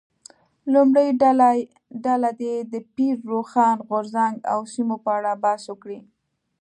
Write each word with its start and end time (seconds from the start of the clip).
لومړۍ 0.73 1.09
ډله 2.05 2.29
دې 2.41 2.55
د 2.73 2.75
پیر 2.95 3.15
روښان 3.31 3.77
غورځنګ 3.87 4.35
او 4.51 4.59
سیمو 4.73 4.97
په 5.03 5.09
اړه 5.17 5.31
بحث 5.43 5.63
وکړي. 5.67 5.99